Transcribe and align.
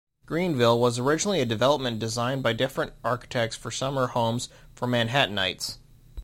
Greenville 0.25 0.79
was 0.79 0.97
originally 0.97 1.41
a 1.41 1.45
development 1.45 1.99
designed 1.99 2.41
by 2.41 2.53
different 2.53 2.93
architects 3.03 3.55
for 3.55 3.69
summer 3.69 4.07
homes 4.07 4.49
for 4.73 4.87
Manhattanites. 4.87 5.77